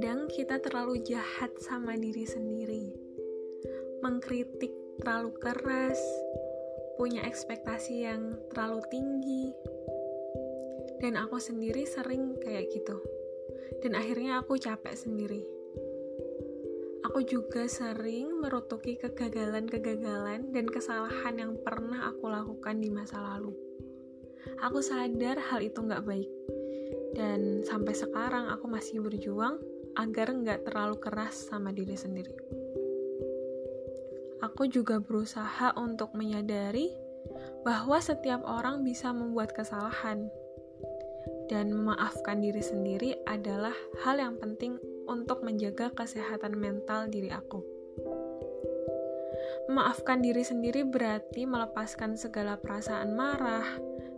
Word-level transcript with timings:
Kadang 0.00 0.32
kita 0.32 0.56
terlalu 0.64 1.04
jahat 1.04 1.52
sama 1.60 1.92
diri 1.92 2.24
sendiri, 2.24 2.88
mengkritik 4.00 4.72
terlalu 4.96 5.28
keras, 5.36 6.00
punya 6.96 7.20
ekspektasi 7.28 8.08
yang 8.08 8.32
terlalu 8.48 8.80
tinggi, 8.88 9.52
dan 11.04 11.20
aku 11.20 11.36
sendiri 11.36 11.84
sering 11.84 12.32
kayak 12.40 12.72
gitu. 12.72 12.96
Dan 13.84 13.92
akhirnya 13.92 14.40
aku 14.40 14.56
capek 14.56 14.96
sendiri. 14.96 15.44
Aku 17.04 17.20
juga 17.20 17.68
sering 17.68 18.40
merutuki 18.40 18.96
kegagalan-kegagalan 18.96 20.48
dan 20.48 20.64
kesalahan 20.64 21.36
yang 21.36 21.60
pernah 21.60 22.08
aku 22.08 22.24
lakukan 22.32 22.80
di 22.80 22.88
masa 22.88 23.20
lalu. 23.20 23.52
Aku 24.64 24.80
sadar 24.80 25.36
hal 25.52 25.60
itu 25.60 25.76
nggak 25.76 26.08
baik, 26.08 26.32
dan 27.12 27.60
sampai 27.68 27.92
sekarang 27.92 28.48
aku 28.48 28.64
masih 28.64 29.04
berjuang 29.04 29.60
agar 29.98 30.30
nggak 30.34 30.68
terlalu 30.68 30.96
keras 31.00 31.48
sama 31.50 31.74
diri 31.74 31.94
sendiri. 31.94 32.34
Aku 34.40 34.66
juga 34.70 34.98
berusaha 35.00 35.76
untuk 35.76 36.16
menyadari 36.16 36.88
bahwa 37.62 38.00
setiap 38.00 38.40
orang 38.48 38.80
bisa 38.80 39.12
membuat 39.12 39.52
kesalahan, 39.52 40.32
dan 41.50 41.74
memaafkan 41.74 42.38
diri 42.38 42.62
sendiri 42.62 43.18
adalah 43.26 43.74
hal 44.06 44.22
yang 44.22 44.38
penting 44.38 44.78
untuk 45.10 45.42
menjaga 45.42 45.90
kesehatan 45.92 46.54
mental 46.54 47.10
diri 47.10 47.28
aku. 47.34 47.60
Memaafkan 49.66 50.22
diri 50.22 50.46
sendiri 50.46 50.86
berarti 50.86 51.46
melepaskan 51.46 52.14
segala 52.14 52.54
perasaan 52.58 53.18
marah, 53.18 53.66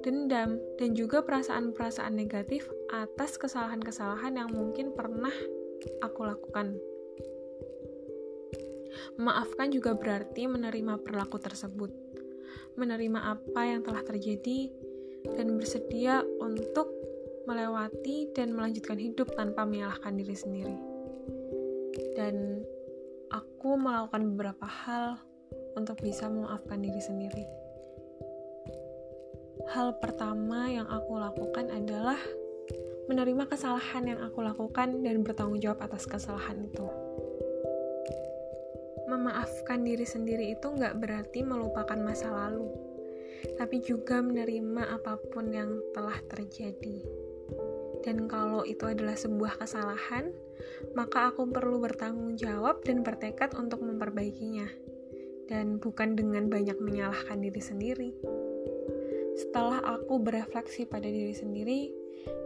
dendam, 0.00 0.56
dan 0.80 0.96
juga 0.96 1.20
perasaan-perasaan 1.20 2.16
negatif 2.16 2.68
atas 2.88 3.36
kesalahan-kesalahan 3.36 4.40
yang 4.40 4.50
mungkin 4.52 4.92
pernah 4.96 5.32
aku 6.02 6.20
lakukan. 6.26 6.76
Memaafkan 9.18 9.70
juga 9.74 9.94
berarti 9.94 10.46
menerima 10.46 11.02
perilaku 11.02 11.38
tersebut, 11.42 11.90
menerima 12.78 13.38
apa 13.38 13.60
yang 13.66 13.80
telah 13.82 14.02
terjadi, 14.02 14.70
dan 15.34 15.58
bersedia 15.58 16.22
untuk 16.38 16.90
melewati 17.46 18.30
dan 18.36 18.54
melanjutkan 18.54 19.00
hidup 19.00 19.34
tanpa 19.34 19.66
menyalahkan 19.66 20.14
diri 20.14 20.36
sendiri. 20.36 20.78
Dan 22.14 22.62
aku 23.34 23.74
melakukan 23.74 24.34
beberapa 24.34 24.66
hal 24.66 25.18
untuk 25.74 25.98
bisa 26.02 26.30
memaafkan 26.30 26.82
diri 26.82 27.02
sendiri 27.02 27.46
hal 29.68 30.00
pertama 30.00 30.64
yang 30.72 30.88
aku 30.88 31.20
lakukan 31.20 31.68
adalah 31.68 32.16
menerima 33.08 33.48
kesalahan 33.48 34.04
yang 34.04 34.20
aku 34.20 34.44
lakukan 34.44 35.00
dan 35.00 35.24
bertanggung 35.24 35.58
jawab 35.64 35.80
atas 35.80 36.04
kesalahan 36.04 36.60
itu. 36.60 36.84
Memaafkan 39.08 39.80
diri 39.80 40.04
sendiri 40.04 40.52
itu 40.52 40.68
nggak 40.68 41.00
berarti 41.00 41.40
melupakan 41.40 41.96
masa 41.96 42.28
lalu, 42.28 42.68
tapi 43.56 43.80
juga 43.80 44.20
menerima 44.20 45.00
apa 45.00 45.16
pun 45.32 45.48
yang 45.48 45.80
telah 45.96 46.20
terjadi. 46.28 47.00
Dan 48.04 48.28
kalau 48.28 48.68
itu 48.68 48.84
adalah 48.84 49.16
sebuah 49.16 49.56
kesalahan, 49.56 50.28
maka 50.92 51.32
aku 51.32 51.48
perlu 51.48 51.80
bertanggung 51.80 52.36
jawab 52.36 52.84
dan 52.84 53.00
bertekad 53.00 53.56
untuk 53.56 53.80
memperbaikinya, 53.80 54.68
dan 55.48 55.80
bukan 55.80 56.12
dengan 56.12 56.52
banyak 56.52 56.76
menyalahkan 56.76 57.40
diri 57.40 57.62
sendiri. 57.64 58.10
Setelah 59.40 59.80
aku 59.96 60.20
berefleksi 60.20 60.84
pada 60.84 61.08
diri 61.08 61.32
sendiri 61.32 61.80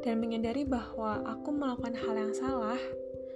dan 0.00 0.16
menyadari 0.20 0.64
bahwa 0.64 1.20
aku 1.28 1.52
melakukan 1.52 1.94
hal 1.96 2.14
yang 2.16 2.32
salah, 2.32 2.80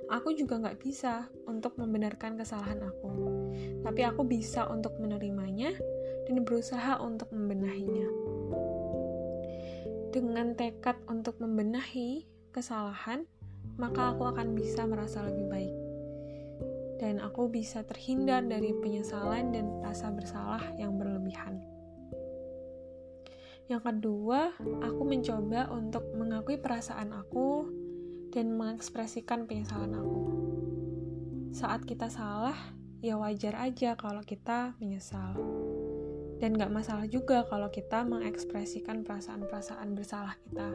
aku 0.09 0.33
juga 0.37 0.61
nggak 0.61 0.81
bisa 0.81 1.29
untuk 1.45 1.77
membenarkan 1.77 2.37
kesalahan 2.41 2.81
aku. 2.85 3.11
Tapi 3.85 4.01
aku 4.05 4.25
bisa 4.25 4.69
untuk 4.69 4.97
menerimanya 5.01 5.77
dan 6.25 6.45
berusaha 6.45 7.01
untuk 7.01 7.29
membenahinya. 7.33 8.09
Dengan 10.15 10.55
tekad 10.55 10.97
untuk 11.11 11.37
membenahi 11.43 12.25
kesalahan, 12.55 13.27
maka 13.77 14.15
aku 14.15 14.31
akan 14.31 14.55
bisa 14.55 14.87
merasa 14.87 15.27
lebih 15.27 15.47
baik. 15.51 15.75
Dan 17.03 17.19
aku 17.19 17.51
bisa 17.51 17.83
terhindar 17.83 18.47
dari 18.47 18.71
penyesalan 18.79 19.51
dan 19.51 19.67
rasa 19.83 20.15
bersalah 20.15 20.63
yang 20.79 20.95
berlebihan. 20.95 21.74
Yang 23.65 23.83
kedua, 23.89 24.53
aku 24.85 25.03
mencoba 25.09 25.73
untuk 25.73 26.05
mengakui 26.13 26.61
perasaan 26.61 27.17
aku 27.17 27.65
dan 28.29 28.53
mengekspresikan 28.61 29.49
penyesalan 29.49 29.97
aku. 29.97 30.23
Saat 31.57 31.89
kita 31.89 32.13
salah, 32.13 32.57
ya 33.01 33.17
wajar 33.17 33.57
aja 33.57 33.97
kalau 33.97 34.21
kita 34.21 34.77
menyesal. 34.85 35.41
Dan 36.45 36.61
gak 36.61 36.77
masalah 36.77 37.09
juga 37.09 37.49
kalau 37.49 37.73
kita 37.73 38.05
mengekspresikan 38.05 39.01
perasaan-perasaan 39.01 39.97
bersalah 39.97 40.37
kita. 40.45 40.69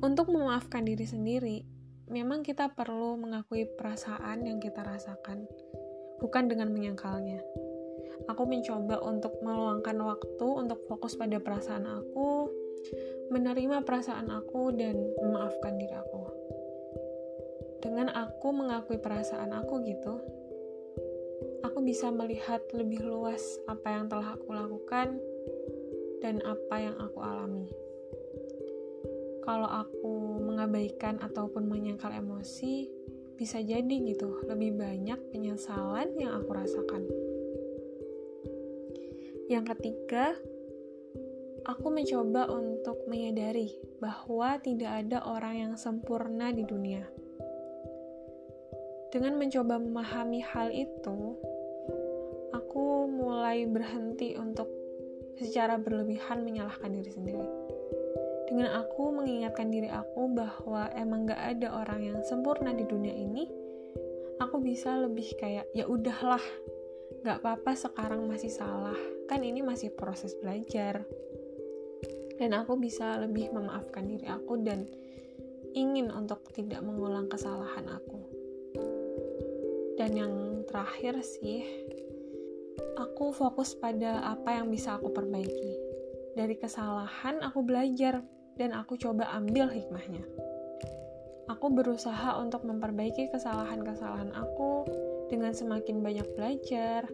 Untuk 0.00 0.32
memaafkan 0.32 0.88
diri 0.88 1.04
sendiri, 1.04 1.58
memang 2.08 2.40
kita 2.40 2.72
perlu 2.72 3.20
mengakui 3.20 3.68
perasaan 3.76 4.48
yang 4.48 4.56
kita 4.56 4.80
rasakan, 4.80 5.44
bukan 6.24 6.48
dengan 6.48 6.72
menyangkalnya 6.72 7.44
aku 8.30 8.42
mencoba 8.48 9.00
untuk 9.04 9.38
meluangkan 9.42 9.98
waktu 10.00 10.46
untuk 10.46 10.82
fokus 10.86 11.18
pada 11.18 11.40
perasaan 11.40 11.84
aku, 11.84 12.48
menerima 13.32 13.82
perasaan 13.82 14.30
aku, 14.30 14.72
dan 14.74 14.96
memaafkan 15.20 15.76
diri 15.76 15.94
aku. 15.94 16.22
Dengan 17.84 18.08
aku 18.16 18.48
mengakui 18.52 18.96
perasaan 18.96 19.52
aku 19.52 19.84
gitu, 19.84 20.14
aku 21.60 21.84
bisa 21.84 22.08
melihat 22.08 22.64
lebih 22.72 23.04
luas 23.04 23.60
apa 23.68 23.92
yang 23.92 24.08
telah 24.08 24.36
aku 24.36 24.48
lakukan 24.56 25.20
dan 26.24 26.40
apa 26.44 26.76
yang 26.80 26.96
aku 26.96 27.18
alami. 27.20 27.68
Kalau 29.44 29.68
aku 29.68 30.40
mengabaikan 30.40 31.20
ataupun 31.20 31.68
menyangkal 31.68 32.08
emosi, 32.16 32.88
bisa 33.36 33.60
jadi 33.60 33.92
gitu, 34.08 34.40
lebih 34.48 34.80
banyak 34.80 35.20
penyesalan 35.28 36.16
yang 36.16 36.32
aku 36.40 36.56
rasakan. 36.56 37.04
Yang 39.44 39.76
ketiga, 39.76 40.32
aku 41.68 41.92
mencoba 41.92 42.48
untuk 42.48 43.04
menyadari 43.04 43.76
bahwa 44.00 44.56
tidak 44.56 45.04
ada 45.04 45.20
orang 45.20 45.54
yang 45.60 45.72
sempurna 45.76 46.48
di 46.48 46.64
dunia. 46.64 47.04
Dengan 49.12 49.36
mencoba 49.36 49.76
memahami 49.76 50.40
hal 50.40 50.72
itu, 50.72 51.36
aku 52.56 53.04
mulai 53.04 53.68
berhenti 53.68 54.32
untuk 54.40 54.72
secara 55.36 55.76
berlebihan 55.76 56.40
menyalahkan 56.40 56.88
diri 56.88 57.10
sendiri. 57.12 57.48
Dengan 58.48 58.80
aku 58.80 59.12
mengingatkan 59.12 59.68
diri 59.68 59.92
aku 59.92 60.24
bahwa 60.32 60.88
emang 60.96 61.28
gak 61.28 61.60
ada 61.60 61.84
orang 61.84 62.00
yang 62.00 62.18
sempurna 62.24 62.72
di 62.72 62.88
dunia 62.88 63.12
ini, 63.12 63.44
aku 64.40 64.56
bisa 64.64 64.96
lebih 65.04 65.36
kayak 65.36 65.68
ya 65.76 65.84
udahlah, 65.84 66.40
gak 67.28 67.44
apa-apa 67.44 67.76
sekarang 67.76 68.24
masih 68.24 68.48
salah 68.48 68.96
kan 69.24 69.40
ini 69.40 69.64
masih 69.64 69.92
proses 69.94 70.36
belajar. 70.38 71.04
Dan 72.34 72.50
aku 72.52 72.74
bisa 72.76 73.14
lebih 73.22 73.54
memaafkan 73.54 74.10
diri 74.10 74.26
aku 74.26 74.58
dan 74.60 74.90
ingin 75.74 76.10
untuk 76.10 76.42
tidak 76.54 76.82
mengulang 76.82 77.30
kesalahan 77.30 77.86
aku. 77.88 78.20
Dan 79.94 80.10
yang 80.18 80.34
terakhir 80.66 81.22
sih 81.22 81.62
aku 82.98 83.30
fokus 83.30 83.78
pada 83.78 84.22
apa 84.34 84.58
yang 84.58 84.70
bisa 84.70 84.98
aku 84.98 85.14
perbaiki. 85.14 85.72
Dari 86.34 86.58
kesalahan 86.58 87.38
aku 87.46 87.62
belajar 87.62 88.26
dan 88.58 88.74
aku 88.74 88.98
coba 88.98 89.30
ambil 89.34 89.70
hikmahnya. 89.70 90.26
Aku 91.46 91.70
berusaha 91.70 92.40
untuk 92.40 92.66
memperbaiki 92.66 93.30
kesalahan-kesalahan 93.30 94.34
aku 94.34 94.88
dengan 95.30 95.54
semakin 95.54 96.00
banyak 96.02 96.26
belajar 96.34 97.06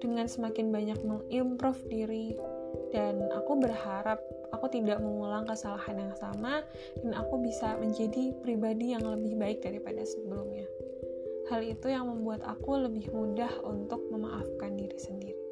dengan 0.00 0.26
semakin 0.26 0.72
banyak 0.72 0.98
mengimprove 1.04 1.80
diri 1.86 2.34
dan 2.90 3.30
aku 3.30 3.60
berharap 3.60 4.18
aku 4.50 4.66
tidak 4.72 4.98
mengulang 4.98 5.46
kesalahan 5.46 6.08
yang 6.08 6.14
sama 6.18 6.64
dan 7.04 7.12
aku 7.14 7.38
bisa 7.38 7.78
menjadi 7.78 8.34
pribadi 8.42 8.96
yang 8.96 9.04
lebih 9.06 9.38
baik 9.38 9.62
daripada 9.62 10.02
sebelumnya. 10.02 10.66
Hal 11.52 11.66
itu 11.66 11.90
yang 11.90 12.06
membuat 12.06 12.46
aku 12.46 12.78
lebih 12.78 13.10
mudah 13.10 13.50
untuk 13.66 14.02
memaafkan 14.10 14.78
diri 14.78 14.98
sendiri. 14.98 15.49